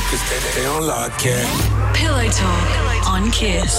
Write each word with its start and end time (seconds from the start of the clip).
secrets 0.00 0.28
that 0.30 0.54
they 0.56 0.62
don't 0.62 0.86
like 0.86 1.12
it. 1.24 1.94
Pillow 1.94 2.28
Talk 2.30 3.06
on 3.06 3.30
Kiss. 3.30 3.74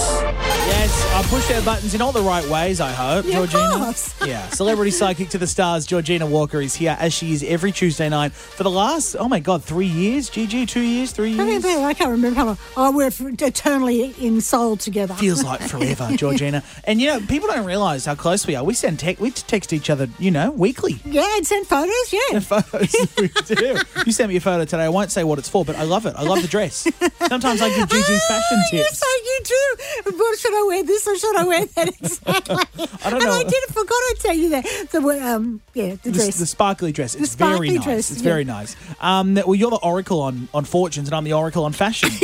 Yes, 0.66 1.04
I 1.14 1.22
pushed 1.28 1.50
our 1.52 1.60
buttons 1.62 1.94
in 1.94 2.00
all 2.00 2.12
the 2.12 2.22
right 2.22 2.46
ways, 2.48 2.80
I 2.80 2.90
hope, 2.92 3.26
Yeah, 3.26 3.40
of 3.40 3.50
Georgina. 3.50 3.84
course. 3.84 4.14
yeah, 4.26 4.48
celebrity 4.48 4.90
psychic 4.92 5.28
to 5.30 5.38
the 5.38 5.46
stars, 5.46 5.84
Georgina 5.84 6.26
Walker 6.26 6.60
is 6.60 6.74
here 6.74 6.96
as 6.98 7.12
she 7.12 7.32
is 7.32 7.42
every 7.42 7.70
Tuesday 7.72 8.08
night 8.08 8.32
for 8.32 8.62
the 8.62 8.70
last, 8.70 9.14
oh 9.18 9.28
my 9.28 9.40
God, 9.40 9.62
three 9.62 9.86
years? 9.86 10.30
GG, 10.30 10.68
two 10.68 10.80
years, 10.80 11.12
three 11.12 11.38
I, 11.38 11.44
years? 11.44 11.64
mean, 11.64 11.84
I 11.84 11.92
can't 11.92 12.10
remember 12.10 12.38
how 12.38 12.46
long. 12.46 12.58
Oh, 12.76 12.92
we're 12.96 13.06
f- 13.08 13.20
eternally 13.20 14.14
in 14.20 14.40
soul 14.40 14.76
together. 14.76 15.14
Feels 15.14 15.44
like 15.44 15.60
forever, 15.68 16.08
Georgina. 16.16 16.62
And 16.84 17.00
you 17.00 17.08
know, 17.08 17.20
people 17.20 17.48
don't 17.48 17.66
realise 17.66 18.06
how 18.06 18.14
close 18.14 18.46
we 18.46 18.54
are. 18.54 18.64
We 18.64 18.74
send 18.74 18.98
tech, 19.00 19.20
we 19.20 19.32
text 19.32 19.72
each 19.72 19.90
other, 19.90 20.08
you 20.18 20.30
know, 20.30 20.50
weekly. 20.52 20.98
yeah, 21.04 21.26
and 21.36 21.46
send 21.46 21.66
photos. 21.66 22.12
Yeah. 22.12 22.40
Photos 22.40 22.94
we 23.18 23.28
do. 23.54 23.76
You 24.06 24.12
sent 24.12 24.30
me 24.30 24.36
a 24.36 24.40
photo 24.40 24.64
today. 24.64 24.84
I 24.84 24.88
won't 24.88 25.10
say 25.10 25.24
what 25.24 25.38
it's 25.38 25.48
for, 25.48 25.64
but 25.64 25.76
I 25.76 25.82
love 25.82 26.05
it. 26.06 26.14
I 26.16 26.22
love 26.22 26.42
the 26.42 26.48
dress. 26.48 26.82
Sometimes 27.28 27.60
I 27.62 27.68
give 27.68 27.88
Gigi 27.88 28.18
fashion 28.28 28.58
Ah, 28.58 28.70
tips. 28.70 28.72
Yes, 28.72 29.02
I 29.04 29.20
you 29.24 29.40
do. 29.44 30.12
But 30.18 30.38
should 30.38 30.54
I 30.54 30.64
wear 30.66 30.82
this 30.84 31.06
or 31.06 31.16
should 31.16 31.36
I 31.36 31.44
wear 31.44 31.64
that 31.66 31.88
exactly? 32.00 32.56
I 33.04 33.10
don't 33.10 33.22
know. 33.22 33.32
and. 33.38 33.46
I 33.46 33.50
did 33.50 33.62
forgot 33.68 33.88
to 33.88 34.16
tell 34.20 34.34
you 34.34 34.48
that 34.50 34.64
the 34.92 35.00
um 35.00 35.60
yeah 35.74 35.96
the 36.02 36.10
The, 36.10 36.12
dress. 36.12 36.38
the 36.38 36.46
sparkly 36.46 36.92
dress. 36.92 37.14
It's 37.14 37.32
sparkly 37.32 37.68
very 37.68 37.76
nice. 37.78 37.84
dress, 37.84 38.10
it's 38.10 38.20
yeah. 38.22 38.24
very 38.32 38.44
nice. 38.44 38.76
Um, 39.00 39.34
well, 39.34 39.54
you're 39.54 39.70
the 39.70 39.76
oracle 39.82 40.20
on, 40.22 40.48
on 40.54 40.64
fortunes, 40.64 41.08
and 41.08 41.14
I'm 41.14 41.24
the 41.24 41.32
oracle 41.34 41.64
on 41.64 41.72
fashion. 41.72 42.10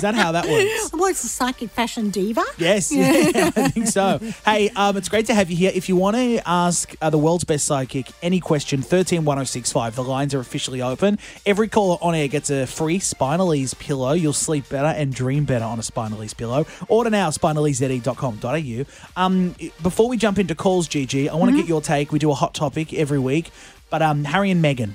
Is 0.00 0.02
that 0.02 0.14
how 0.14 0.32
that 0.32 0.48
works? 0.48 0.90
Well, 1.00 1.10
it's 1.10 1.22
a 1.24 1.28
psychic 1.28 1.68
fashion 1.68 2.08
diva. 2.08 2.42
Yes, 2.56 2.90
yeah, 2.92 3.50
I 3.54 3.68
think 3.68 3.86
so. 3.86 4.18
Hey, 4.46 4.70
um, 4.70 4.96
it's 4.96 5.10
great 5.10 5.26
to 5.26 5.34
have 5.34 5.50
you 5.50 5.56
here. 5.58 5.70
If 5.74 5.90
you 5.90 5.96
want 5.96 6.16
to 6.16 6.40
ask 6.48 6.94
uh, 7.02 7.10
the 7.10 7.18
world's 7.18 7.44
best 7.44 7.66
psychic 7.66 8.06
any 8.22 8.40
question, 8.40 8.80
thirteen 8.80 9.26
one 9.26 9.36
zero 9.36 9.44
six 9.44 9.70
five. 9.70 9.94
The 9.96 10.02
lines 10.02 10.34
are 10.34 10.40
officially 10.40 10.80
open. 10.80 11.18
Every 11.44 11.68
caller 11.68 11.98
on 12.00 12.14
air 12.14 12.28
gets 12.28 12.48
a 12.48 12.66
free 12.66 12.98
Spinalese 12.98 13.78
pillow. 13.78 14.12
You'll 14.12 14.32
sleep 14.32 14.70
better 14.70 14.88
and 14.88 15.14
dream 15.14 15.44
better 15.44 15.66
on 15.66 15.78
a 15.78 15.82
Spinalese 15.82 16.34
pillow. 16.34 16.64
Order 16.88 17.10
now, 17.10 17.28
spinalese.com.au. 17.28 19.22
Um, 19.22 19.54
before 19.82 20.08
we 20.08 20.16
jump 20.16 20.38
into 20.38 20.54
calls, 20.54 20.88
Gigi, 20.88 21.28
I 21.28 21.34
want 21.34 21.50
to 21.50 21.56
get 21.58 21.68
your 21.68 21.82
take. 21.82 22.10
We 22.10 22.18
do 22.18 22.30
a 22.30 22.34
hot 22.34 22.54
topic 22.54 22.94
every 22.94 23.18
week, 23.18 23.50
but 23.90 24.00
um, 24.00 24.24
Harry 24.24 24.50
and 24.50 24.64
Meghan. 24.64 24.94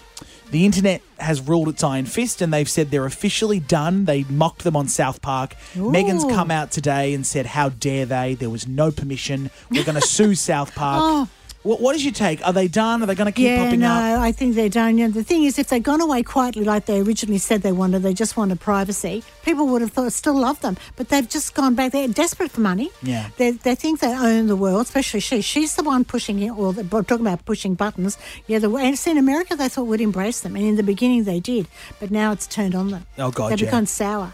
The 0.51 0.65
internet 0.65 1.01
has 1.17 1.41
ruled 1.41 1.69
its 1.69 1.83
iron 1.83 2.05
fist 2.05 2.41
and 2.41 2.53
they've 2.53 2.69
said 2.69 2.91
they're 2.91 3.05
officially 3.05 3.59
done. 3.59 4.05
They 4.05 4.23
mocked 4.25 4.63
them 4.63 4.75
on 4.75 4.87
South 4.87 5.21
Park. 5.21 5.55
Meghan's 5.73 6.23
come 6.25 6.51
out 6.51 6.71
today 6.71 7.13
and 7.13 7.25
said, 7.25 7.45
How 7.47 7.69
dare 7.69 8.05
they? 8.05 8.35
There 8.35 8.49
was 8.49 8.67
no 8.67 8.91
permission. 8.91 9.49
We're 9.69 9.83
going 9.83 9.99
to 9.99 10.07
sue 10.07 10.35
South 10.35 10.73
Park. 10.75 11.01
Oh. 11.07 11.29
What, 11.65 11.81
what 11.81 11.95
is 11.95 12.05
your 12.05 12.13
take? 12.13 12.45
Are 12.45 12.53
they 12.53 12.67
done? 12.67 13.01
Are 13.01 13.07
they 13.07 13.15
going 13.15 13.25
to 13.25 13.31
keep 13.31 13.47
Yeah, 13.47 13.63
popping 13.63 13.79
no, 13.79 13.89
up? 13.89 14.21
I 14.21 14.31
think 14.31 14.53
they're 14.53 14.69
done. 14.69 14.99
You 14.99 15.07
know, 15.07 15.13
the 15.13 15.23
thing 15.23 15.45
is, 15.45 15.57
if 15.57 15.67
they'd 15.69 15.83
gone 15.83 15.99
away 15.99 16.21
quietly 16.21 16.63
like 16.63 16.85
they 16.85 16.99
originally 17.01 17.39
said 17.39 17.63
they 17.63 17.71
wanted, 17.71 18.03
they 18.03 18.13
just 18.13 18.37
wanted 18.37 18.59
privacy, 18.59 19.23
people 19.43 19.65
would 19.69 19.81
have 19.81 19.91
thought 19.91 20.13
still 20.13 20.37
loved 20.37 20.61
them. 20.61 20.77
But 20.95 21.09
they've 21.09 21.27
just 21.27 21.55
gone 21.55 21.73
back. 21.73 21.91
They're 21.91 22.07
desperate 22.07 22.51
for 22.51 22.61
money. 22.61 22.91
Yeah. 23.01 23.29
They, 23.37 23.51
they 23.51 23.73
think 23.73 23.99
they 23.99 24.15
own 24.15 24.45
the 24.45 24.55
world, 24.55 24.83
especially 24.85 25.21
she. 25.21 25.41
She's 25.41 25.75
the 25.75 25.83
one 25.83 26.05
pushing 26.05 26.39
it, 26.39 26.51
or 26.51 26.71
the, 26.71 26.83
talking 26.83 27.21
about 27.21 27.43
pushing 27.45 27.73
buttons. 27.73 28.19
Yeah, 28.45 28.59
the, 28.59 28.69
and 28.75 28.99
in 29.07 29.17
America 29.17 29.55
they 29.55 29.67
thought 29.67 29.87
would 29.87 30.01
embrace 30.01 30.41
them. 30.41 30.55
And 30.55 30.63
in 30.65 30.75
the 30.75 30.83
beginning 30.83 31.23
they 31.23 31.39
did. 31.39 31.67
But 31.99 32.11
now 32.11 32.31
it's 32.31 32.45
turned 32.45 32.75
on 32.75 32.91
them. 32.91 33.07
Oh, 33.17 33.31
God, 33.31 33.51
They've 33.51 33.61
yeah. 33.61 33.65
become 33.65 33.87
sour. 33.87 34.33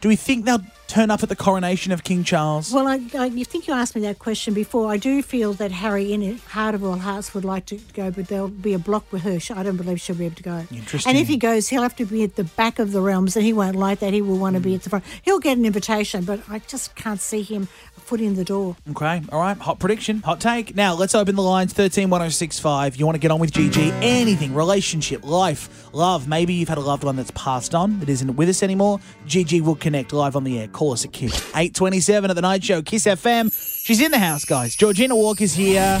Do 0.00 0.08
we 0.08 0.16
think 0.16 0.46
they'll 0.46 0.64
turn 0.90 1.10
up 1.10 1.22
at 1.22 1.28
the 1.28 1.36
coronation 1.36 1.92
of 1.92 2.02
King 2.02 2.24
Charles? 2.24 2.72
Well, 2.72 2.88
I, 2.88 3.00
I 3.16 3.26
you 3.26 3.44
think 3.44 3.68
you 3.68 3.74
asked 3.74 3.94
me 3.94 4.00
that 4.02 4.18
question 4.18 4.52
before. 4.52 4.90
I 4.90 4.96
do 4.96 5.22
feel 5.22 5.52
that 5.54 5.70
Harry, 5.70 6.12
in 6.12 6.20
his 6.20 6.44
heart 6.44 6.74
of 6.74 6.82
all 6.82 6.96
hearts, 6.96 7.32
would 7.32 7.44
like 7.44 7.66
to 7.66 7.76
go, 7.94 8.10
but 8.10 8.26
there'll 8.26 8.48
be 8.48 8.74
a 8.74 8.78
block 8.78 9.10
with 9.12 9.22
her. 9.22 9.38
I 9.54 9.62
don't 9.62 9.76
believe 9.76 10.00
she'll 10.00 10.16
be 10.16 10.26
able 10.26 10.36
to 10.36 10.42
go. 10.42 10.66
Interesting. 10.72 11.08
And 11.08 11.18
if 11.18 11.28
he 11.28 11.36
goes, 11.36 11.68
he'll 11.68 11.82
have 11.82 11.94
to 11.96 12.04
be 12.04 12.24
at 12.24 12.34
the 12.34 12.44
back 12.44 12.80
of 12.80 12.90
the 12.90 13.00
realms, 13.00 13.36
and 13.36 13.44
he 13.44 13.52
won't 13.52 13.76
like 13.76 14.00
that. 14.00 14.12
He 14.12 14.20
will 14.20 14.36
want 14.36 14.54
to 14.54 14.60
be 14.60 14.70
hmm. 14.70 14.76
at 14.76 14.82
the 14.82 14.90
front. 14.90 15.04
He'll 15.22 15.38
get 15.38 15.56
an 15.56 15.64
invitation, 15.64 16.24
but 16.24 16.40
I 16.48 16.58
just 16.58 16.96
can't 16.96 17.20
see 17.20 17.42
him 17.42 17.68
a 17.96 18.00
foot 18.00 18.20
in 18.20 18.34
the 18.34 18.44
door. 18.44 18.76
Okay, 18.90 19.22
all 19.30 19.40
right. 19.40 19.56
Hot 19.58 19.78
prediction, 19.78 20.20
hot 20.22 20.40
take. 20.40 20.74
Now 20.74 20.94
let's 20.94 21.14
open 21.14 21.36
the 21.36 21.42
lines. 21.42 21.72
Thirteen 21.72 22.10
one 22.10 22.20
zero 22.20 22.30
six 22.30 22.58
five. 22.58 22.96
You 22.96 23.06
want 23.06 23.14
to 23.14 23.20
get 23.20 23.30
on 23.30 23.38
with 23.38 23.52
GG? 23.52 23.92
Anything, 24.02 24.54
relationship, 24.54 25.24
life, 25.24 25.88
love. 25.94 26.26
Maybe 26.26 26.54
you've 26.54 26.68
had 26.68 26.78
a 26.78 26.82
loved 26.82 27.04
one 27.04 27.14
that's 27.14 27.30
passed 27.32 27.74
on 27.76 28.00
that 28.00 28.08
isn't 28.08 28.34
with 28.34 28.48
us 28.48 28.62
anymore. 28.64 28.98
GG 29.26 29.60
will 29.60 29.76
connect 29.76 30.12
live 30.12 30.34
on 30.34 30.42
the 30.42 30.58
air. 30.58 30.68
Call 30.80 30.92
us 30.92 31.04
at 31.04 31.12
Kiss 31.12 31.52
eight 31.56 31.74
twenty 31.74 32.00
seven 32.00 32.30
at 32.30 32.36
the 32.36 32.40
night 32.40 32.64
show. 32.64 32.80
Kiss 32.80 33.04
FM. 33.04 33.52
She's 33.84 34.00
in 34.00 34.10
the 34.12 34.18
house, 34.18 34.46
guys. 34.46 34.74
Georgina 34.74 35.14
Walker's 35.14 35.52
here. 35.52 36.00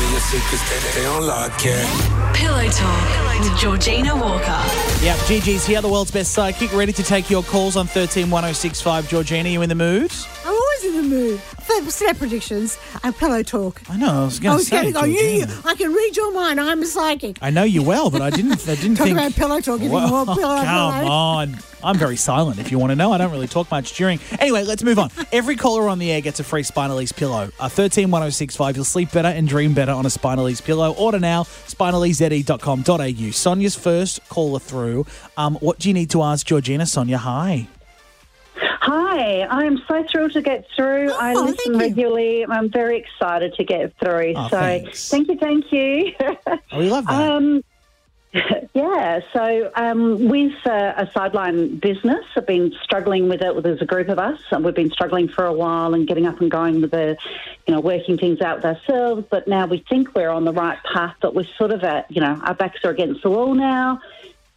me 0.00 0.10
your 0.12 0.20
secrets 0.20 0.62
that 0.70 0.92
they 0.94 1.02
don't 1.02 1.26
like 1.26 1.52
it. 1.62 2.34
Pillow 2.34 2.66
Talk 2.70 3.38
with 3.38 3.58
Georgina 3.60 4.16
Walker. 4.16 4.46
Yep, 5.04 5.18
GG's 5.28 5.66
here, 5.66 5.82
the 5.82 5.90
world's 5.90 6.10
best 6.10 6.32
psychic, 6.32 6.72
ready 6.72 6.94
to 6.94 7.02
take 7.02 7.28
your 7.28 7.42
calls 7.42 7.76
on 7.76 7.86
thirteen 7.86 8.30
one 8.30 8.44
zero 8.44 8.54
six 8.54 8.80
five. 8.80 9.06
Georgina, 9.10 9.50
you 9.50 9.60
in 9.60 9.68
the 9.68 9.74
mood? 9.74 10.10
I'm 10.46 10.54
always 10.54 10.84
in 10.86 10.96
the 10.96 11.02
mood 11.02 11.40
for 11.80 12.14
predictions 12.14 12.78
and 13.02 13.16
pillow 13.16 13.42
talk. 13.42 13.80
I 13.88 13.96
know. 13.96 14.22
I 14.22 14.24
was 14.24 14.38
going 14.38 14.58
to 14.58 14.64
say. 14.64 14.86
to 14.86 14.92
go. 14.92 15.04
You. 15.04 15.46
I 15.64 15.74
can 15.74 15.92
read 15.92 16.16
your 16.16 16.32
mind. 16.32 16.60
I'm 16.60 16.82
a 16.82 16.86
psychic. 16.86 17.38
I 17.40 17.50
know 17.50 17.62
you 17.64 17.82
well, 17.82 18.10
but 18.10 18.20
I 18.22 18.30
didn't. 18.30 18.52
I 18.68 18.74
didn't 18.74 18.96
Talk 18.96 19.06
think. 19.06 19.16
about 19.18 19.32
pillow 19.34 19.60
talk. 19.60 19.80
Whoa, 19.80 20.06
more 20.08 20.24
pillow. 20.36 20.36
come 20.64 20.94
pillow. 21.00 21.10
on. 21.10 21.58
I'm 21.84 21.98
very 21.98 22.16
silent 22.16 22.60
if 22.60 22.70
you 22.70 22.78
want 22.78 22.90
to 22.90 22.96
know. 22.96 23.12
I 23.12 23.18
don't 23.18 23.32
really 23.32 23.48
talk 23.48 23.68
much 23.72 23.94
during. 23.96 24.20
Anyway, 24.38 24.62
let's 24.62 24.84
move 24.84 24.98
on. 25.00 25.10
Every 25.32 25.56
caller 25.56 25.88
on 25.88 25.98
the 25.98 26.12
air 26.12 26.20
gets 26.20 26.38
a 26.38 26.44
free 26.44 26.62
Spinalese 26.62 27.14
pillow. 27.16 27.50
A 27.58 27.64
Uh, 27.64 27.68
131065. 27.68 28.76
You'll 28.76 28.84
sleep 28.84 29.10
better 29.10 29.28
and 29.28 29.48
dream 29.48 29.74
better 29.74 29.90
on 29.92 30.06
a 30.06 30.08
Spinalese 30.08 30.62
pillow. 30.62 30.92
Order 30.94 31.18
now, 31.18 31.42
spinalese.com.au. 31.42 33.30
Sonia's 33.32 33.74
first 33.74 34.20
caller 34.28 34.60
through. 34.60 35.06
Um, 35.36 35.56
what 35.56 35.78
do 35.80 35.88
you 35.88 35.94
need 35.94 36.10
to 36.10 36.22
ask 36.22 36.46
Georgina? 36.46 36.86
Sonia, 36.86 37.18
hi. 37.18 37.66
Hi, 39.22 39.46
I'm 39.48 39.78
so 39.86 40.04
thrilled 40.10 40.32
to 40.32 40.42
get 40.42 40.66
through. 40.74 41.12
I 41.12 41.34
Oh, 41.34 41.42
listen 41.42 41.56
thank 41.56 41.66
you. 41.66 41.78
regularly. 41.78 42.44
I'm 42.44 42.68
very 42.70 42.98
excited 42.98 43.54
to 43.54 43.62
get 43.62 43.96
through. 43.98 44.34
Oh, 44.36 44.48
so 44.48 44.58
thanks. 44.58 45.08
thank 45.10 45.28
you, 45.28 45.38
thank 45.38 45.70
you. 45.72 46.12
Oh, 46.72 46.78
we 46.78 46.90
love 46.90 47.06
that. 47.06 47.30
um, 47.30 47.62
yeah, 48.74 49.20
so 49.32 49.70
um, 49.76 50.28
with 50.28 50.54
uh, 50.66 50.94
a 50.96 51.08
sideline 51.12 51.76
business, 51.78 52.24
I've 52.34 52.46
been 52.46 52.72
struggling 52.82 53.28
with 53.28 53.42
it. 53.42 53.62
There's 53.62 53.80
a 53.80 53.86
group 53.86 54.08
of 54.08 54.18
us, 54.18 54.40
and 54.50 54.64
we've 54.64 54.74
been 54.74 54.90
struggling 54.90 55.28
for 55.28 55.44
a 55.44 55.52
while 55.52 55.94
and 55.94 56.08
getting 56.08 56.26
up 56.26 56.40
and 56.40 56.50
going 56.50 56.80
with 56.80 56.90
the, 56.90 57.16
you 57.68 57.74
know, 57.74 57.80
working 57.80 58.18
things 58.18 58.40
out 58.40 58.56
with 58.56 58.64
ourselves. 58.64 59.24
But 59.30 59.46
now 59.46 59.66
we 59.66 59.84
think 59.88 60.16
we're 60.16 60.30
on 60.30 60.44
the 60.44 60.52
right 60.52 60.78
path, 60.92 61.14
but 61.20 61.32
we're 61.34 61.46
sort 61.58 61.70
of 61.70 61.84
at, 61.84 62.10
you 62.10 62.20
know, 62.20 62.40
our 62.42 62.54
backs 62.54 62.80
are 62.84 62.90
against 62.90 63.22
the 63.22 63.30
wall 63.30 63.54
now. 63.54 64.00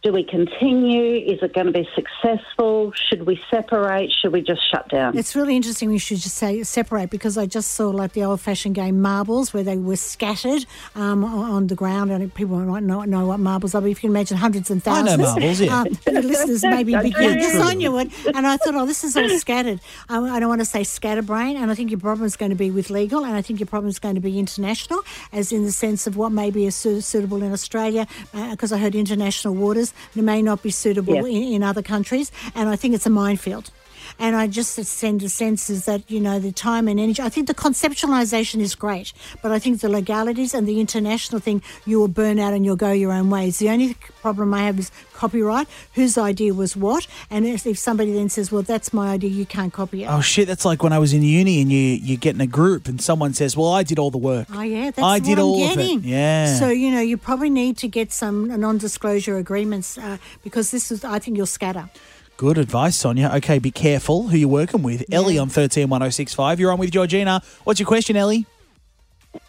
Do 0.06 0.12
we 0.12 0.22
continue? 0.22 1.16
Is 1.16 1.42
it 1.42 1.52
going 1.52 1.66
to 1.66 1.72
be 1.72 1.88
successful? 1.96 2.92
Should 3.08 3.26
we 3.26 3.42
separate? 3.50 4.12
Should 4.12 4.32
we 4.32 4.40
just 4.40 4.60
shut 4.70 4.88
down? 4.88 5.18
It's 5.18 5.34
really 5.34 5.56
interesting. 5.56 5.88
We 5.88 5.98
should 5.98 6.18
just 6.18 6.36
say 6.36 6.62
separate 6.62 7.10
because 7.10 7.36
I 7.36 7.46
just 7.46 7.72
saw 7.72 7.88
like 7.88 8.12
the 8.12 8.22
old-fashioned 8.22 8.76
game 8.76 9.02
marbles 9.02 9.52
where 9.52 9.64
they 9.64 9.76
were 9.76 9.96
scattered 9.96 10.64
um, 10.94 11.24
on 11.24 11.50
on 11.50 11.66
the 11.66 11.74
ground, 11.74 12.12
and 12.12 12.32
people 12.32 12.56
might 12.56 12.84
not 12.84 13.08
know 13.08 13.26
what 13.26 13.40
marbles 13.40 13.74
are. 13.74 13.80
But 13.80 13.90
if 13.90 13.96
you 13.96 14.02
can 14.02 14.10
imagine 14.10 14.36
hundreds 14.36 14.70
and 14.70 14.80
thousands, 14.80 15.08
I 15.10 15.16
know 15.16 15.24
marbles, 15.24 15.60
yeah. 15.60 15.80
Um, 15.80 15.88
the 16.04 16.22
listeners 16.22 16.62
maybe 16.62 16.94
I 17.00 17.02
big 17.02 17.16
do. 17.16 17.22
young 17.24 17.40
Sonia 17.50 17.90
would, 17.90 18.12
and 18.32 18.46
I 18.46 18.58
thought, 18.58 18.76
oh, 18.76 18.86
this 18.86 19.02
is 19.02 19.16
all 19.16 19.28
scattered. 19.30 19.80
Um, 20.08 20.22
I 20.26 20.38
don't 20.38 20.48
want 20.48 20.60
to 20.60 20.66
say 20.66 20.84
scatterbrain, 20.84 21.56
and 21.56 21.68
I 21.68 21.74
think 21.74 21.90
your 21.90 21.98
problem 21.98 22.26
is 22.26 22.36
going 22.36 22.50
to 22.50 22.56
be 22.56 22.70
with 22.70 22.90
legal, 22.90 23.24
and 23.24 23.34
I 23.34 23.42
think 23.42 23.58
your 23.58 23.66
problem 23.66 23.88
is 23.88 23.98
going 23.98 24.14
to 24.14 24.20
be 24.20 24.38
international, 24.38 25.02
as 25.32 25.50
in 25.50 25.64
the 25.64 25.72
sense 25.72 26.06
of 26.06 26.16
what 26.16 26.30
may 26.30 26.52
be 26.52 26.64
a 26.68 26.70
su- 26.70 27.00
suitable 27.00 27.42
in 27.42 27.52
Australia, 27.52 28.06
because 28.52 28.70
I 28.70 28.78
heard 28.78 28.94
international 28.94 29.56
waters 29.56 29.92
it 30.16 30.22
may 30.22 30.42
not 30.42 30.62
be 30.62 30.70
suitable 30.70 31.14
Yeah. 31.14 31.24
in, 31.26 31.52
in 31.54 31.62
other 31.62 31.82
countries, 31.82 32.30
and 32.54 32.68
I 32.68 32.76
think 32.76 32.94
it's 32.94 33.06
a 33.06 33.10
minefield. 33.10 33.70
And 34.18 34.34
I 34.34 34.46
just 34.46 34.74
send 34.74 35.22
a 35.22 35.28
sense 35.28 35.68
is 35.68 35.84
that, 35.84 36.10
you 36.10 36.20
know, 36.20 36.38
the 36.38 36.52
time 36.52 36.88
and 36.88 36.98
energy. 36.98 37.22
I 37.22 37.28
think 37.28 37.46
the 37.46 37.54
conceptualization 37.54 38.60
is 38.60 38.74
great, 38.74 39.12
but 39.42 39.52
I 39.52 39.58
think 39.58 39.80
the 39.80 39.88
legalities 39.88 40.54
and 40.54 40.66
the 40.66 40.80
international 40.80 41.40
thing, 41.40 41.62
you 41.84 41.98
will 41.98 42.08
burn 42.08 42.38
out 42.38 42.54
and 42.54 42.64
you'll 42.64 42.76
go 42.76 42.92
your 42.92 43.12
own 43.12 43.30
ways. 43.30 43.58
The 43.58 43.68
only 43.68 43.94
problem 44.22 44.54
I 44.54 44.62
have 44.64 44.78
is 44.78 44.90
copyright. 45.14 45.68
Whose 45.94 46.16
idea 46.18 46.54
was 46.54 46.76
what? 46.76 47.06
And 47.30 47.46
if 47.46 47.66
if 47.66 47.78
somebody 47.78 48.12
then 48.12 48.28
says, 48.28 48.50
well, 48.50 48.62
that's 48.62 48.92
my 48.92 49.10
idea, 49.10 49.30
you 49.30 49.46
can't 49.46 49.72
copy 49.72 50.04
it. 50.04 50.06
Oh 50.06 50.20
shit! 50.20 50.46
That's 50.48 50.64
like 50.64 50.82
when 50.82 50.92
I 50.92 50.98
was 50.98 51.12
in 51.12 51.22
uni 51.22 51.60
and 51.60 51.70
you 51.70 51.78
you 51.78 52.16
get 52.16 52.34
in 52.34 52.40
a 52.40 52.46
group 52.46 52.88
and 52.88 53.00
someone 53.00 53.34
says, 53.34 53.56
"Well, 53.56 53.72
I 53.72 53.82
did 53.82 53.98
all 53.98 54.10
the 54.10 54.18
work." 54.18 54.48
Oh 54.52 54.62
yeah, 54.62 54.86
that's 54.86 54.98
I 54.98 55.14
what 55.18 55.24
did 55.24 55.38
I'm 55.38 55.44
all 55.44 55.64
of 55.64 55.72
it. 55.72 55.76
getting. 55.76 56.04
Yeah. 56.04 56.58
So 56.58 56.68
you 56.68 56.90
know, 56.90 57.00
you 57.00 57.16
probably 57.16 57.50
need 57.50 57.76
to 57.78 57.88
get 57.88 58.12
some 58.12 58.48
non-disclosure 58.60 59.36
agreements 59.36 59.98
uh, 59.98 60.18
because 60.42 60.70
this 60.70 60.90
is. 60.90 61.04
I 61.04 61.18
think 61.18 61.36
you'll 61.36 61.46
scatter. 61.46 61.88
Good 62.36 62.58
advice, 62.58 62.96
Sonia. 62.96 63.30
Okay, 63.36 63.58
be 63.58 63.70
careful 63.70 64.28
who 64.28 64.36
you're 64.36 64.48
working 64.48 64.82
with. 64.82 65.04
Ellie 65.10 65.38
on 65.38 65.48
thirteen 65.48 65.88
one 65.88 66.02
zero 66.02 66.10
six 66.10 66.34
five. 66.34 66.60
You're 66.60 66.70
on 66.70 66.78
with 66.78 66.90
Georgina. 66.90 67.40
What's 67.64 67.80
your 67.80 67.86
question, 67.86 68.14
Ellie? 68.16 68.44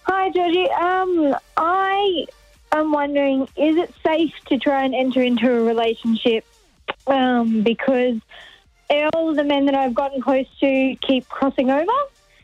Hi, 0.03 0.29
Georgie. 0.29 0.69
Um, 0.71 1.35
I 1.57 2.25
am 2.71 2.91
wondering, 2.93 3.43
is 3.57 3.75
it 3.75 3.93
safe 4.05 4.33
to 4.47 4.57
try 4.57 4.83
and 4.85 4.95
enter 4.95 5.21
into 5.21 5.51
a 5.51 5.63
relationship? 5.63 6.45
Um, 7.07 7.61
because 7.63 8.19
all 9.13 9.33
the 9.33 9.43
men 9.43 9.65
that 9.65 9.75
I've 9.75 9.93
gotten 9.93 10.21
close 10.21 10.45
to 10.61 10.95
keep 11.01 11.27
crossing 11.27 11.69
over, 11.69 11.91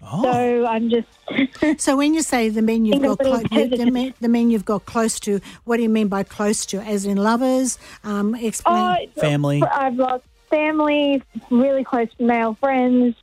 Oh. 0.06 0.22
So 0.24 0.66
I'm 0.66 0.90
just 0.90 1.08
So 1.82 1.96
when 1.96 2.14
you 2.14 2.22
say 2.22 2.50
the 2.50 2.62
men 2.62 2.86
you've 2.86 3.02
got 3.02 3.26
I'm 3.26 3.46
clo- 3.48 3.68
the, 3.68 3.90
men, 3.90 4.14
the 4.20 4.28
men 4.28 4.50
you've 4.50 4.66
got 4.66 4.86
close 4.86 5.18
to, 5.22 5.40
what 5.64 5.78
do 5.78 5.84
you 5.84 5.90
mean 5.90 6.10
by 6.10 6.24
close 6.24 6.66
to? 6.68 6.82
As 6.82 7.06
in 7.06 7.16
lovers? 7.18 7.80
Um, 8.04 8.36
explain. 8.36 9.10
oh, 9.16 9.22
Family. 9.22 9.64
I've 9.64 9.96
lost 9.96 10.26
family, 10.54 11.24
really 11.50 11.84
close 11.84 12.10
male 12.20 12.54
friends, 12.54 13.16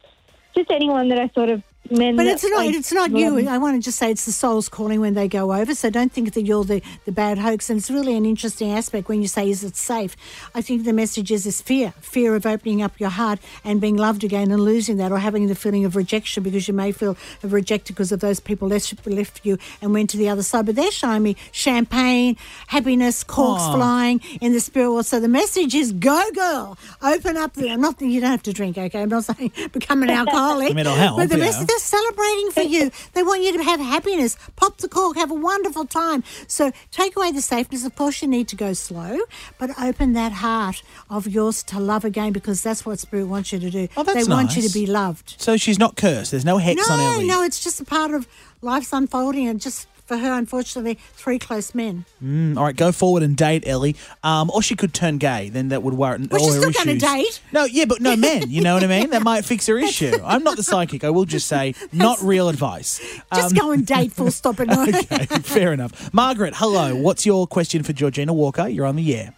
just 0.53 0.71
anyone 0.71 1.09
that 1.11 1.19
I 1.21 1.29
sort 1.29 1.49
of 1.49 1.63
men. 1.91 2.17
But 2.17 2.27
it's 2.27 2.45
not. 2.45 2.61
I 2.61 2.67
It's 2.67 2.93
not 2.93 3.11
you. 3.11 3.49
I 3.49 3.59
want 3.59 3.77
to 3.77 3.85
just 3.85 3.99
say 3.99 4.11
it's 4.11 4.25
the 4.25 4.33
souls 4.33 4.69
calling 4.69 5.01
when 5.01 5.15
they 5.15 5.29
go 5.29 5.53
over. 5.53 5.75
So 5.75 5.91
don't 5.91 6.13
think 6.13 6.35
that 6.35 6.43
you're 6.43 6.65
the, 6.65 6.83
the 7.05 7.13
bad 7.13 7.39
hoax. 7.39 7.71
And 7.71 7.79
it's 7.79 7.91
really 7.91 8.17
an 8.17 8.25
interesting 8.27 8.73
aspect 8.73 9.09
when 9.09 9.23
you 9.23 9.29
say, 9.29 9.49
"Is 9.51 9.65
it 9.65 9.77
safe?" 9.77 10.17
I 10.55 10.61
think 10.61 10.85
the 10.85 10.93
message 10.93 11.31
is 11.31 11.47
is 11.47 11.61
fear, 11.61 11.93
fear 12.01 12.35
of 12.37 12.47
opening 12.47 12.83
up 12.83 12.99
your 13.01 13.11
heart 13.11 13.39
and 13.65 13.81
being 13.81 13.97
loved 13.97 14.25
again 14.25 14.51
and 14.51 14.61
losing 14.63 14.97
that, 14.99 15.11
or 15.13 15.19
having 15.19 15.47
the 15.47 15.55
feeling 15.55 15.85
of 15.85 15.97
rejection 15.97 16.43
because 16.43 16.69
you 16.69 16.75
may 16.75 16.93
feel 16.93 17.17
rejected 17.43 17.95
because 17.95 18.13
of 18.13 18.21
those 18.21 18.41
people 18.41 18.69
left, 18.69 19.07
left 19.07 19.41
you 19.45 19.59
and 19.81 19.93
went 19.93 20.11
to 20.11 20.17
the 20.17 20.29
other 20.29 20.43
side. 20.43 20.67
But 20.67 20.77
they're 20.77 20.91
showing 20.91 21.23
me 21.23 21.37
champagne, 21.53 22.37
happiness, 22.69 23.25
corks 23.25 23.63
Aw. 23.63 23.75
flying 23.75 24.21
in 24.41 24.53
the 24.53 24.61
spirit 24.61 24.91
world. 24.93 25.07
So 25.07 25.19
the 25.21 25.29
message 25.29 25.75
is, 25.75 25.93
"Go, 25.93 26.23
girl, 26.35 26.79
open 27.03 27.37
up 27.37 27.55
the." 27.55 27.71
I'm 27.71 27.81
not 27.81 28.01
you 28.01 28.21
don't 28.21 28.31
have 28.31 28.43
to 28.45 28.53
drink. 28.53 28.77
Okay, 28.79 29.01
I'm 29.03 29.09
not 29.09 29.25
saying 29.25 29.53
become 29.73 30.03
an 30.03 30.11
alcoholic. 30.21 30.75
Mental 30.75 30.95
health, 30.95 31.19
But 31.19 31.29
the 31.31 31.39
yeah. 31.39 31.45
message 31.45 31.70
they're 31.71 31.79
celebrating 31.79 32.51
for 32.51 32.63
you. 32.63 32.91
They 33.15 33.23
want 33.23 33.43
you 33.43 33.57
to 33.57 33.63
have 33.63 33.79
happiness. 33.81 34.37
Pop 34.57 34.79
the 34.79 34.89
cork, 34.89 35.17
have 35.17 35.31
a 35.31 35.35
wonderful 35.35 35.85
time. 35.87 36.25
So 36.49 36.73
take 36.91 37.17
away 37.17 37.31
the 37.33 37.41
safeness. 37.43 37.85
Of 37.87 37.95
course, 37.95 38.21
you 38.23 38.29
need 38.29 38.49
to 38.49 38.57
go 38.57 38.73
slow, 38.73 39.19
but 39.59 39.71
open 39.81 40.13
that 40.15 40.33
heart 40.33 40.83
of 41.09 41.27
yours 41.29 41.63
to 41.65 41.79
love 41.79 42.05
again 42.05 42.33
because 42.33 42.63
that's 42.63 42.85
what 42.85 42.99
Spirit 42.99 43.27
wants 43.27 43.53
you 43.53 43.59
to 43.61 43.71
do. 43.71 43.89
Oh, 43.97 44.03
that's 44.03 44.27
they 44.27 44.31
want 44.33 44.57
you 44.57 44.63
to 44.63 44.73
be 44.73 44.87
loved. 44.87 45.37
So 45.39 45.57
she's 45.57 45.79
not 45.79 45.97
cursed. 45.97 46.33
There's 46.33 46.45
no 46.45 46.59
hex 46.59 46.91
on 46.91 46.99
No, 46.99 47.05
Ellie. 47.15 47.27
no, 47.27 47.43
it's 47.45 47.63
just 47.63 47.81
a 47.81 47.85
part 47.85 48.11
of 48.13 48.27
life's 48.63 48.93
unfolding 48.93 49.47
and 49.49 49.61
just 49.61 49.87
for 50.11 50.17
her, 50.17 50.33
unfortunately, 50.33 50.99
three 51.15 51.39
close 51.39 51.73
men. 51.73 52.05
Mm, 52.23 52.57
all 52.57 52.65
right, 52.65 52.75
go 52.77 52.91
forward 52.91 53.23
and 53.23 53.37
date 53.37 53.63
Ellie. 53.65 53.95
Um, 54.25 54.51
or 54.51 54.61
she 54.61 54.75
could 54.75 54.93
turn 54.93 55.19
gay. 55.19 55.51
Then 55.51 55.69
that 55.69 55.85
would 55.85 55.95
worry 55.95 56.19
Well, 56.29 56.41
all 56.41 56.47
she's 56.49 56.57
her 56.57 56.61
still 56.73 56.85
gonna 56.85 56.97
issues. 56.97 57.03
date. 57.39 57.41
No, 57.53 57.63
yeah, 57.65 57.85
but 57.85 58.01
no 58.01 58.17
men. 58.17 58.51
You 58.51 58.61
know 58.61 58.75
what 58.75 58.83
I 58.83 58.89
mean? 58.89 59.11
That 59.11 59.23
might 59.23 59.45
fix 59.45 59.69
her 59.69 59.79
issue. 59.89 60.13
I'm 60.25 60.43
not 60.43 60.57
the 60.57 60.65
psychic. 60.65 61.05
I 61.05 61.11
will 61.11 61.27
just 61.27 61.47
say, 61.47 61.75
not 61.93 62.21
real 62.21 62.49
advice. 62.49 63.01
Just 63.33 63.55
go 63.55 63.71
and 63.71 63.87
date, 63.87 64.11
full 64.13 64.33
stop. 64.33 64.59
And 64.59 64.71
Um, 64.81 64.89
Okay, 64.89 65.27
fair 65.43 65.73
enough. 65.73 66.13
Margaret, 66.13 66.55
hello. 66.57 66.97
What's 66.97 67.25
your 67.25 67.47
question 67.47 67.85
for 67.85 67.93
Georgina 67.93 68.33
Walker? 68.33 68.67
You're 68.67 68.87
on 68.87 68.97
the 68.97 69.15
air. 69.17 69.33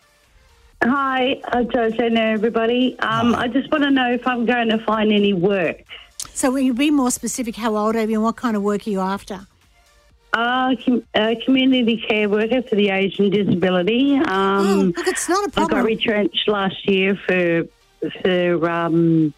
Hi, 0.82 1.40
uh, 1.52 1.62
Georgina, 1.64 2.20
everybody. 2.20 2.98
Um, 3.00 3.34
I 3.34 3.46
just 3.48 3.70
want 3.70 3.84
to 3.84 3.90
know 3.90 4.10
if 4.12 4.26
I'm 4.26 4.46
going 4.46 4.69
to 4.70 4.78
find 4.78 5.12
any 5.12 5.32
work. 5.34 5.82
So, 6.34 6.50
will 6.50 6.60
you 6.60 6.74
be 6.74 6.90
more 6.90 7.10
specific? 7.10 7.54
How 7.56 7.76
old 7.76 7.94
are 7.94 8.00
you 8.04 8.14
and 8.14 8.22
what 8.24 8.36
kind 8.36 8.56
of 8.56 8.62
work 8.62 8.86
are 8.86 8.90
you 8.90 9.00
after? 9.00 9.46
Uh, 10.34 10.75
com- 10.82 11.05
uh, 11.14 11.34
community 11.44 12.02
care 12.08 12.26
worker 12.29 12.62
for 12.62 12.75
the 12.75 12.88
Asian 12.88 13.29
disability. 13.29 14.19
oh, 14.19 14.32
Um, 14.32 14.93
look, 14.96 15.06
it's 15.06 15.29
not 15.29 15.55
a 15.56 15.61
I 15.61 15.67
got 15.67 15.84
retrenched 15.84 16.49
last 16.49 16.88
year 16.88 17.17
for 17.26 17.64
for 18.23 18.70
um, 18.70 19.34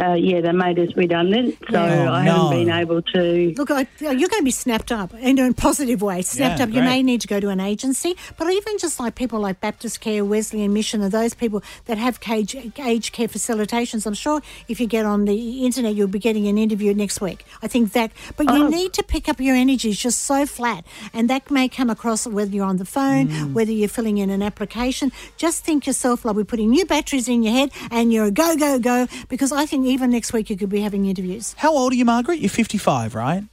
uh, 0.00 0.14
yeah, 0.14 0.40
they 0.40 0.52
made 0.52 0.78
us 0.78 0.94
redundant, 0.96 1.56
so 1.70 1.84
Yeah. 1.84 2.10
I 2.10 2.28
Oh, 2.28 2.48
haven't 2.48 2.50
been 2.66 2.70
able 2.74 3.02
to. 3.02 3.54
Look, 3.56 3.70
I, 3.70 3.86
you're 4.00 4.28
going 4.34 4.40
to 4.40 4.42
be 4.44 4.50
snapped 4.50 4.90
up 4.92 5.12
in 5.14 5.38
a 5.38 5.52
positive 5.52 6.00
way. 6.02 6.22
Snapped 6.22 6.58
Yeah, 6.58 6.64
up. 6.64 6.70
You 6.72 6.82
may 6.82 7.02
need 7.02 7.20
to 7.22 7.28
go 7.28 7.38
to 7.40 7.48
an 7.48 7.60
agency, 7.60 8.16
but 8.38 8.50
even 8.50 8.78
just 8.78 8.98
like 8.98 9.14
people 9.14 9.40
like 9.40 9.60
Baptist 9.60 10.00
Care, 10.00 10.24
Wesleyan 10.24 10.72
Mission, 10.72 11.02
and 11.02 11.12
those 11.12 11.34
people 11.34 11.62
that 11.86 11.98
have 11.98 12.20
cage, 12.20 12.54
aged 12.78 13.12
care 13.12 13.28
facilitations, 13.28 14.06
I'm 14.06 14.14
sure 14.14 14.40
if 14.68 14.80
you 14.80 14.86
get 14.86 15.04
on 15.04 15.24
the 15.26 15.64
internet, 15.66 15.94
you'll 15.94 16.08
be 16.08 16.18
getting 16.18 16.46
an 16.48 16.56
interview 16.58 16.94
next 16.94 17.20
week. 17.20 17.44
I 17.62 17.66
think 17.68 17.92
that, 17.92 18.10
but 18.36 18.46
you 18.50 18.64
Oh. 18.64 18.68
need 18.68 18.92
to 18.94 19.02
pick 19.02 19.28
up 19.28 19.40
your 19.40 19.56
energy. 19.56 19.90
It's 19.90 20.00
just 20.00 20.20
so 20.24 20.46
flat, 20.46 20.84
and 21.12 21.28
that 21.30 21.50
may 21.50 21.68
come 21.68 21.90
across 21.90 22.26
whether 22.26 22.50
you're 22.50 22.64
on 22.64 22.76
the 22.78 22.84
phone, 22.84 23.28
Mm. 23.28 23.52
whether 23.52 23.72
you're 23.72 23.88
filling 23.88 24.18
in 24.18 24.30
an 24.30 24.42
application. 24.42 25.12
Just 25.36 25.64
think 25.64 25.86
yourself 25.86 26.24
like 26.24 26.36
we're 26.36 26.44
putting 26.44 26.70
new 26.70 26.84
batteries 26.86 27.28
in 27.28 27.42
your 27.42 27.52
head, 27.52 27.70
and 27.90 28.12
you're 28.12 28.26
a 28.26 28.30
go 28.30 28.56
go 28.56 28.78
go. 28.78 29.06
Because 29.28 29.52
I 29.52 29.66
think 29.66 29.86
even 29.90 30.10
next 30.10 30.32
week 30.32 30.48
you 30.50 30.56
could 30.56 30.70
be 30.70 30.80
having 30.80 31.06
interviews. 31.06 31.54
How 31.58 31.72
old 31.74 31.92
are 31.92 31.96
you, 31.96 32.04
Margaret? 32.04 32.38
You're 32.40 32.48
55, 32.50 33.14
right? 33.14 33.44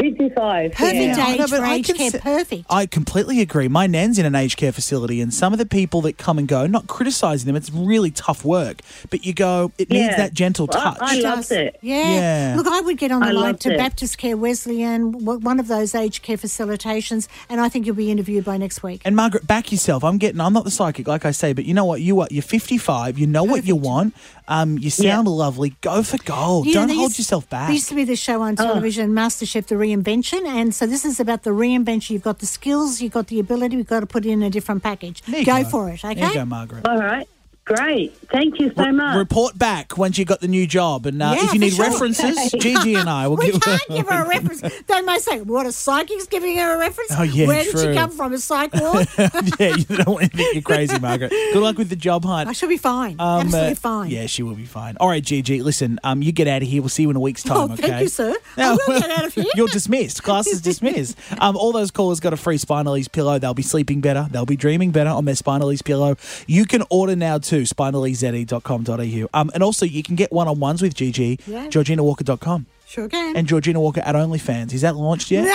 55. 0.00 0.72
Perfect 0.72 0.94
yeah. 0.96 1.12
I 1.24 1.36
know, 1.36 1.44
age 1.44 1.48
for 1.50 1.56
I 1.58 1.74
aged 1.74 1.94
care. 1.96 2.10
se- 2.10 2.18
Perfect. 2.18 2.64
I 2.68 2.86
completely 2.86 3.40
agree. 3.40 3.68
My 3.68 3.86
nan's 3.86 4.18
in 4.18 4.26
an 4.26 4.34
aged 4.34 4.56
care 4.56 4.72
facility, 4.72 5.20
and 5.20 5.32
some 5.32 5.52
of 5.52 5.60
the 5.60 5.64
people 5.64 6.00
that 6.02 6.18
come 6.18 6.38
and 6.38 6.48
go, 6.48 6.66
not 6.66 6.88
criticising 6.88 7.46
them, 7.46 7.54
it's 7.54 7.70
really 7.70 8.10
tough 8.10 8.44
work. 8.44 8.80
But 9.10 9.24
you 9.24 9.32
go, 9.32 9.70
it 9.78 9.88
needs 9.88 10.16
that 10.16 10.34
gentle 10.34 10.68
I- 10.72 10.74
touch. 10.76 10.98
I 11.00 11.20
loved 11.20 11.52
it. 11.52 11.78
Yeah. 11.82 12.14
Yeah. 12.14 12.54
Look, 12.56 12.66
I 12.66 12.80
would 12.80 12.98
get 12.98 13.12
on 13.12 13.20
the 13.20 13.28
I 13.28 13.30
line 13.30 13.58
to 13.58 13.74
it. 13.74 13.78
Baptist 13.78 14.18
Care 14.18 14.36
Wesleyan, 14.36 15.12
one 15.24 15.60
of 15.60 15.68
those 15.68 15.94
aged 15.94 16.22
care 16.24 16.36
facilitations, 16.36 17.28
and 17.48 17.60
I 17.60 17.68
think 17.68 17.86
you'll 17.86 17.94
be 17.94 18.10
interviewed 18.10 18.44
by 18.44 18.56
next 18.56 18.82
week. 18.82 19.02
And 19.04 19.14
Margaret, 19.14 19.46
back 19.46 19.70
yourself. 19.70 20.02
I'm 20.02 20.18
getting. 20.18 20.40
I'm 20.40 20.52
not 20.52 20.64
the 20.64 20.70
psychic, 20.72 21.06
like 21.06 21.24
I 21.24 21.30
say, 21.30 21.52
but 21.52 21.64
you 21.64 21.74
know 21.74 21.84
what? 21.84 22.00
You 22.00 22.20
are. 22.22 22.28
You're 22.28 22.42
55. 22.42 23.20
You 23.20 23.28
know 23.28 23.44
what 23.44 23.64
you 23.64 23.76
want. 23.76 24.14
Um, 24.48 24.78
you 24.78 24.90
sound 24.90 25.26
lovely. 25.28 25.74
Go 25.80 26.02
for 26.02 26.18
gold. 26.18 26.66
You 26.66 26.74
know, 26.74 26.80
Don't 26.86 26.90
hold 26.90 27.10
used- 27.10 27.18
yourself 27.18 27.48
back. 27.48 27.68
There 27.68 27.74
used 27.74 27.88
to 27.88 27.94
be 27.94 28.04
this 28.04 28.20
show 28.20 28.42
on 28.42 28.56
television, 28.56 29.10
MasterChef, 29.10 29.66
The 29.66 29.74
Reinvention, 29.74 30.46
and 30.46 30.74
so 30.74 30.86
this 30.86 31.04
is 31.04 31.18
about 31.20 31.42
the 31.42 31.50
reinvention. 31.50 32.10
You've 32.10 32.22
got 32.22 32.38
the 32.38 32.46
skills, 32.46 33.00
you've 33.00 33.12
got 33.12 33.26
the 33.26 33.40
ability, 33.40 33.76
we've 33.76 33.86
got 33.86 34.00
to 34.00 34.06
put 34.06 34.24
it 34.24 34.30
in 34.30 34.42
a 34.42 34.50
different 34.50 34.82
package. 34.82 35.22
There 35.22 35.40
you 35.40 35.46
Go, 35.46 35.64
for 35.64 35.90
it, 35.90 36.04
okay? 36.04 36.14
There 36.14 36.28
you 36.28 36.34
go, 36.34 36.44
Margaret. 36.44 36.86
All 36.86 36.98
right. 36.98 37.28
Great. 37.66 38.16
Thank 38.30 38.60
you 38.60 38.72
so 38.76 38.92
much. 38.92 39.16
Report 39.16 39.58
back 39.58 39.98
once 39.98 40.18
you 40.18 40.24
got 40.24 40.40
the 40.40 40.46
new 40.46 40.68
job, 40.68 41.04
and 41.04 41.20
uh, 41.20 41.32
Yeah, 41.36 41.36
if 41.36 41.42
you 41.42 41.48
for 41.48 41.58
need 41.58 41.72
sure. 41.72 41.84
references, 41.90 42.52
Gigi 42.60 42.94
and 42.94 43.10
I 43.10 43.26
will 43.26 43.36
We 43.38 43.50
give. 43.50 43.60
can't 43.60 43.82
give 43.88 44.08
her 44.08 44.24
a 44.24 44.28
reference. 44.28 44.60
They 44.60 45.00
may 45.02 45.18
say, 45.18 45.40
"What 45.40 45.66
a 45.66 45.72
psychic's 45.72 46.28
giving 46.28 46.56
her 46.58 46.76
a 46.76 46.78
reference." 46.78 47.10
Oh, 47.18 47.24
yeah, 47.24 47.48
Where 47.48 47.64
did 47.64 47.72
true. 47.72 47.80
she 47.92 47.94
come 47.98 48.10
from? 48.12 48.32
A 48.34 48.38
psych 48.38 48.72
ward? 48.80 49.08
yeah, 49.18 49.74
you 49.74 49.84
don't 49.84 50.06
want 50.06 50.30
to 50.30 50.36
think 50.36 50.54
you're 50.54 50.62
crazy, 50.62 50.96
Margaret. 51.00 51.30
Good 51.30 51.56
luck 51.60 51.76
with 51.76 51.88
the 51.88 51.96
job 51.96 52.24
hunt. 52.24 52.48
I 52.48 52.52
should 52.52 52.68
be 52.68 52.76
fine. 52.76 53.16
Um, 53.18 53.40
Absolutely 53.46 53.72
uh, 53.72 53.74
fine. 53.74 54.10
Yeah, 54.12 54.26
she 54.26 54.44
will 54.44 54.54
be 54.54 54.64
fine. 54.64 54.96
All 55.00 55.08
right, 55.08 55.22
Gigi, 55.22 55.60
listen, 55.60 55.98
um, 56.04 56.22
you 56.22 56.30
get 56.30 56.46
out 56.46 56.62
of 56.62 56.68
here. 56.68 56.80
We'll 56.82 56.88
see 56.88 57.02
you 57.02 57.10
in 57.10 57.16
a 57.16 57.20
week's 57.20 57.42
time, 57.42 57.56
Oh, 57.56 57.72
okay? 57.72 57.88
thank 57.88 58.02
you, 58.02 58.08
sir. 58.08 58.32
I 58.56 58.70
will 58.86 59.00
get 59.00 59.10
out 59.10 59.24
of 59.26 59.34
here. 59.34 59.44
You're 59.56 59.66
dismissed. 59.68 60.22
Class 60.22 60.46
is 60.46 60.60
dismissed. 60.60 61.16
Um, 61.40 61.56
all 61.56 61.72
those 61.72 61.90
callers 61.90 62.20
got 62.20 62.32
a 62.32 62.36
free 62.36 62.58
Spinalese 62.58 63.10
pillow. 63.10 63.40
They'll 63.40 63.54
be 63.54 63.62
sleeping 63.62 64.00
better. 64.00 64.28
They'll 64.30 64.46
be 64.46 64.56
dreaming 64.56 64.92
better 64.92 65.10
on 65.10 65.24
their 65.24 65.34
Spinalese 65.34 65.84
pillow. 65.84 66.16
You 66.46 66.64
can 66.64 66.84
order 66.90 67.16
now 67.16 67.38
too, 67.38 67.55
spinalese.com.au. 67.62 69.28
Um, 69.38 69.50
and 69.54 69.62
also, 69.62 69.86
you 69.86 70.02
can 70.02 70.16
get 70.16 70.32
one-on-ones 70.32 70.82
with 70.82 70.94
Gigi, 70.94 71.38
Yeah. 71.46 71.66
georginawalker.com. 71.68 72.66
Sure 72.86 73.08
can. 73.08 73.36
And 73.36 73.46
Georgina 73.48 73.80
Walker 73.80 74.00
at 74.00 74.14
OnlyFans. 74.14 74.72
Is 74.72 74.82
that 74.82 74.94
launched 74.96 75.30
yet? 75.30 75.46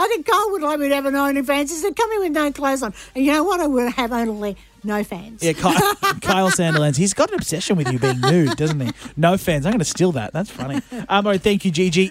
I 0.00 0.06
think 0.08 0.26
Carl 0.26 0.50
would 0.52 0.62
like 0.62 0.78
me 0.78 0.88
to 0.88 0.94
have 0.94 1.06
an 1.06 1.14
OnlyFans. 1.14 1.70
He 1.70 1.76
said, 1.76 1.96
come 1.96 2.10
in 2.12 2.20
with 2.20 2.32
no 2.32 2.52
clothes 2.52 2.82
on. 2.82 2.94
And 3.14 3.24
you 3.24 3.32
know 3.32 3.42
what? 3.42 3.60
I 3.60 3.66
would 3.66 3.92
have 3.92 4.12
only 4.12 4.56
no 4.84 5.02
fans. 5.02 5.42
Yeah, 5.42 5.54
Kyle, 5.54 5.72
Kyle 6.20 6.50
Sandilands. 6.50 6.96
He's 6.96 7.14
got 7.14 7.30
an 7.30 7.34
obsession 7.34 7.76
with 7.76 7.90
you 7.92 7.98
being 7.98 8.20
nude, 8.20 8.56
doesn't 8.56 8.78
he? 8.80 8.92
No 9.16 9.36
fans. 9.36 9.66
I'm 9.66 9.72
going 9.72 9.80
to 9.80 9.84
steal 9.84 10.12
that. 10.12 10.32
That's 10.32 10.50
funny. 10.50 10.76
Um, 10.92 11.06
all 11.08 11.22
right, 11.32 11.40
thank 11.42 11.64
you, 11.64 11.72
Gigi. 11.72 12.02